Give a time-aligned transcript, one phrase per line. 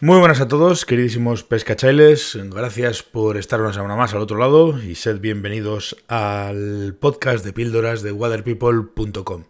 [0.00, 2.36] Muy buenas a todos, queridísimos pescachailes.
[2.50, 7.52] Gracias por estar una semana más al otro lado y sed bienvenidos al podcast de
[7.52, 9.44] píldoras de waterpeople.com.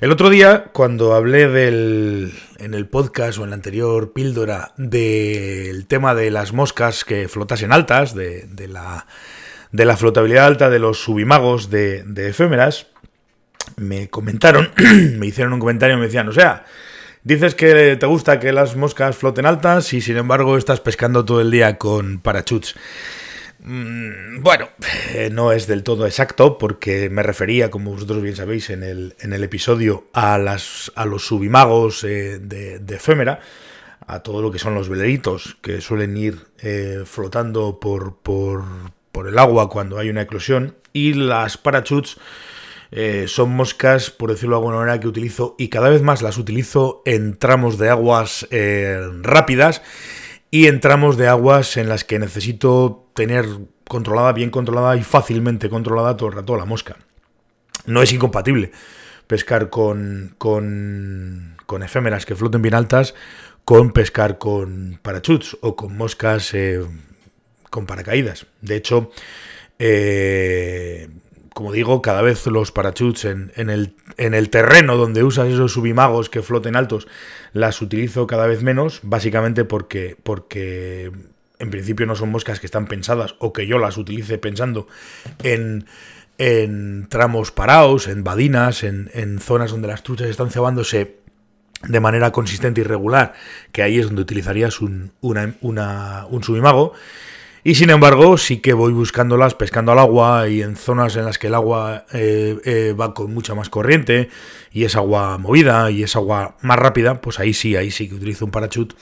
[0.00, 5.86] El otro día, cuando hablé del, en el podcast o en la anterior píldora del
[5.88, 9.08] tema de las moscas que flotasen altas, de, la,
[9.72, 12.86] de la flotabilidad alta de los subimagos de, de efémeras,
[13.74, 14.70] me comentaron,
[15.18, 16.64] me hicieron un comentario y me decían, o sea,
[17.28, 21.42] dices que te gusta que las moscas floten altas y sin embargo estás pescando todo
[21.42, 22.74] el día con parachutes.
[23.60, 24.70] Mm, bueno,
[25.12, 29.14] eh, no es del todo exacto porque me refería, como vosotros bien sabéis en el,
[29.20, 33.40] en el episodio, a, las, a los subimagos eh, de, de, efémera,
[34.06, 38.64] a todo lo que son los veleritos que suelen ir eh, flotando por, por,
[39.12, 42.16] por el agua cuando hay una eclosión y las parachutes
[42.90, 46.38] eh, son moscas, por decirlo de alguna manera, que utilizo y cada vez más las
[46.38, 49.82] utilizo en tramos de aguas eh, rápidas
[50.50, 53.46] y en tramos de aguas en las que necesito tener
[53.88, 56.96] controlada, bien controlada y fácilmente controlada todo el rato la mosca.
[57.86, 58.72] No es incompatible
[59.26, 63.14] pescar con, con, con efémeras que floten bien altas
[63.68, 66.80] con pescar con parachutes o con moscas eh,
[67.68, 68.46] con paracaídas.
[68.62, 69.10] De hecho,
[69.78, 71.10] eh,
[71.58, 76.30] como digo, cada vez los parachutes en, el, en, el, terreno donde usas esos subimagos
[76.30, 77.08] que floten altos,
[77.52, 81.10] las utilizo cada vez menos, básicamente porque, porque
[81.58, 84.86] en principio no son moscas que están pensadas o que yo las utilice pensando
[85.42, 85.86] en,
[86.38, 91.16] en tramos parados, en badinas, en, zonas donde las truchas están cebándose
[91.82, 93.34] de manera consistente y regular,
[93.72, 96.92] que ahí es donde utilizarías un, un subimago.
[97.64, 101.38] Y sin embargo, sí que voy buscándolas pescando al agua y en zonas en las
[101.38, 104.28] que el agua eh, eh, va con mucha más corriente
[104.72, 108.14] y es agua movida y es agua más rápida, pues ahí sí, ahí sí que
[108.14, 108.94] utilizo un parachute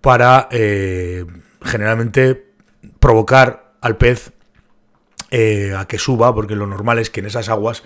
[0.00, 1.26] para eh,
[1.62, 2.46] generalmente
[2.98, 4.32] provocar al pez
[5.76, 7.82] a que suba, porque lo normal es que en esas aguas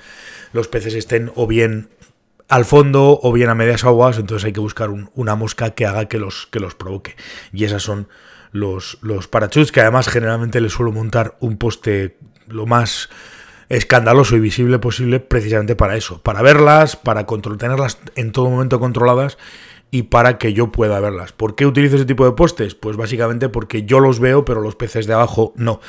[0.53, 1.91] los peces estén o bien
[2.49, 6.07] al fondo o bien a medias aguas, entonces hay que buscar una mosca que haga
[6.07, 7.17] que los, que los provoque.
[7.53, 8.09] Y esas son
[8.53, 13.09] los, los parachutes, que además generalmente les suelo montar un poste lo más
[13.69, 19.39] escandaloso y visible posible precisamente para eso, para verlas, para tenerlas en todo momento controladas
[19.97, 21.33] y para que yo pueda verlas.
[21.33, 22.75] ¿Por qué utilizo ese tipo de postes?
[22.75, 25.81] Pues básicamente porque yo los veo, pero los peces de abajo no.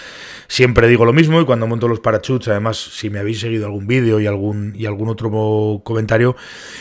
[0.47, 3.85] Siempre digo lo mismo y cuando monto los parachutes, además, si me habéis seguido algún
[3.85, 6.37] vídeo y algún, y algún otro comentario,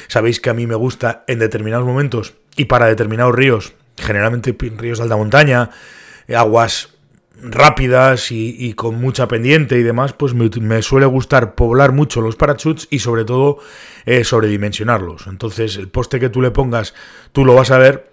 [0.06, 4.98] sabéis que a mí me gusta en determinados momentos y para determinados ríos generalmente ríos
[4.98, 5.70] de alta montaña,
[6.34, 6.95] aguas
[7.42, 12.88] rápidas y, con mucha pendiente y demás, pues me, suele gustar poblar mucho los parachutes
[12.90, 13.58] y sobre todo
[14.04, 15.26] eh, sobredimensionarlos.
[15.26, 16.94] Entonces el poste que tú le pongas,
[17.32, 18.10] tú lo vas a ver,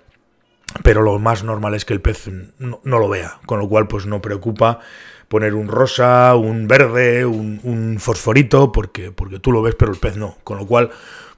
[0.84, 2.30] pero lo más normal es que el pez
[2.60, 4.80] no, lo vea, con lo cual pues no preocupa
[5.28, 10.18] poner un rosa, un verde, un, fosforito, porque, porque tú lo ves pero el pez
[10.18, 10.92] no, con lo cual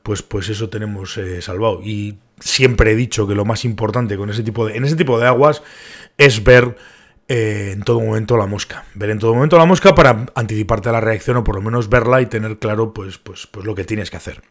[0.04, 1.82] pues, pues eso tenemos eh, salvado.
[1.84, 5.20] Y siempre he dicho que lo más importante con ese tipo de, en ese tipo
[5.20, 5.64] de aguas
[6.18, 6.76] es ver
[7.28, 8.86] eh, en todo momento la mosca.
[8.94, 11.90] Ver en todo momento la mosca para anticiparte a la reacción o por lo menos
[11.90, 14.42] verla y tener claro pues, pues, pues lo que tienes que hacer.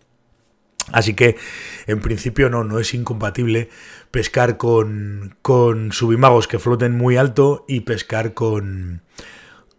[0.93, 1.37] Así que
[1.87, 3.71] en principio no, no es incompatible
[4.11, 9.03] pescar con, con subimagos que floten muy alto y pescar con,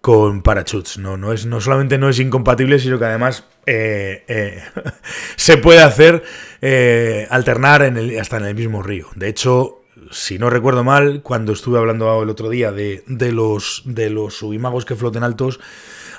[0.01, 0.97] con parachutes.
[0.97, 4.63] No, no, es, no solamente no es incompatible, sino que además eh, eh,
[5.35, 6.23] se puede hacer
[7.29, 9.09] alternar en el, hasta en el mismo río.
[9.15, 9.84] De hecho,
[10.15, 14.37] si no recuerdo mal, cuando estuve hablando el otro día de, de los, de los
[14.37, 15.59] subimagos que floten altos,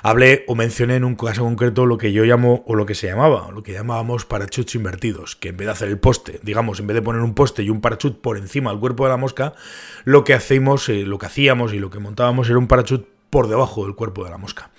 [0.03, 3.07] hablé o mencioné en un caso concreto lo que yo llamo, o lo que se
[3.07, 6.85] llamaba, lo que llamábamos parachutes invertidos, que en vez de hacer el poste, digamos, en
[6.85, 9.53] vez de poner un poste y un parachute por encima del cuerpo de la mosca,
[10.05, 13.83] lo que hacemos, lo que hacíamos y lo que montábamos era un parachute por debajo
[13.85, 14.69] del cuerpo de la mosca.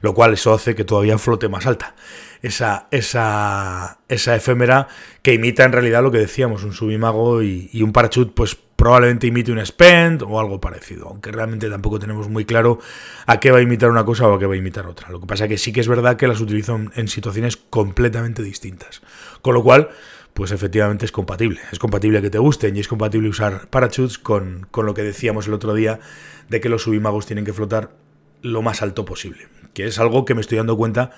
[0.00, 1.94] Lo cual eso hace que todavía flote más alta.
[2.42, 4.88] Esa, esa, esa efémera
[5.22, 9.50] que imita en realidad lo que decíamos, un subimago y, un parachute, pues probablemente imite
[9.50, 12.78] un spend o algo parecido, aunque realmente tampoco tenemos muy claro
[13.26, 15.10] a qué va a imitar una cosa o a qué va a imitar otra.
[15.10, 18.40] Lo que pasa es que sí que es verdad que las utilizo en situaciones completamente
[18.40, 19.02] distintas.
[19.42, 19.88] Con lo cual,
[20.32, 21.60] pues efectivamente es compatible.
[21.72, 25.48] Es compatible que te gusten y es compatible usar parachutes con, con lo que decíamos
[25.48, 25.98] el otro día
[26.48, 27.90] de que los subimagos tienen que flotar
[28.42, 29.48] lo más alto posible.
[29.74, 31.10] Que es algo que me estoy dando cuenta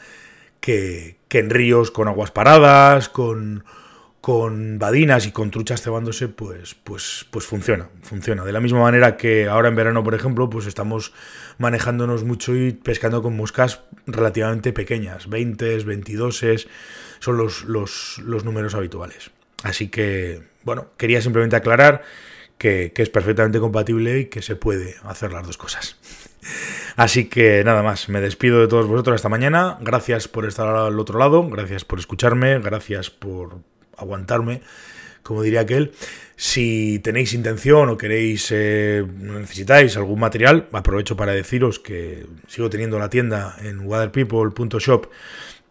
[0.61, 3.65] que, en ríos con aguas paradas, con,
[4.21, 8.45] con badinas y con truchas cebándose, pues, pues, pues funciona, funciona.
[8.45, 11.13] De la misma manera que ahora en verano, por ejemplo, pues estamos
[11.59, 16.45] manejándonos mucho y pescando con moscas relativamente pequeñas, 20, 22
[17.21, 19.31] son los, los, números habituales.
[19.63, 22.03] Así que, bueno, quería simplemente aclarar
[22.59, 25.97] que, es perfectamente compatible y que se puede hacer las dos cosas.
[26.97, 29.79] Así que nada más, me despido de todos vosotros esta mañana.
[29.81, 33.61] Gracias por estar al otro lado, gracias por escucharme, gracias por
[34.01, 34.63] aguantarme,
[35.23, 35.93] como diría aquel.
[36.37, 42.99] Si tenéis intención o queréis, eh, necesitáis algún material, aprovecho para deciros que sigo teniendo
[42.99, 45.09] la tienda en waterpeople.shop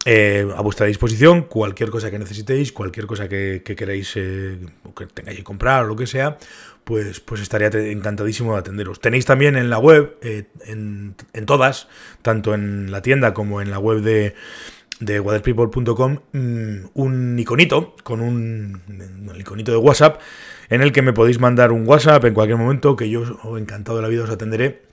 [0.06, 5.08] eh, a vuestra disposición, cualquier cosa que necesitéis, cualquier cosa que, queráis eh, o que
[5.08, 6.38] tengáis que comprar o lo que sea,
[6.86, 9.02] pues, pues estaría encantadísimo de atenderos.
[9.02, 11.16] Tenéis también en la web, eh, en,
[11.46, 11.90] todas,
[12.22, 14.36] tanto en la tienda como en la web de,
[15.00, 18.81] de waterpeople.com, mm, un iconito con un,
[19.38, 20.19] iconito de WhatsApp
[20.69, 23.24] en el que me podéis mandar un WhatsApp en cualquier momento que yo
[23.57, 24.84] encantado de la vida os atenderé.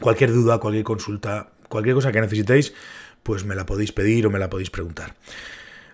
[0.00, 2.74] Cualquier duda, cualquier consulta, cualquier cosa que necesitéis
[3.22, 5.16] pues me la podéis pedir o me la podéis preguntar.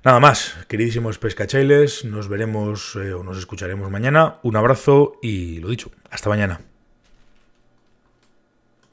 [0.05, 4.38] Nada más, queridísimos pescachailes, nos veremos eh, o nos escucharemos mañana.
[4.43, 6.69] Un abrazo y lo dicho, hasta mañana.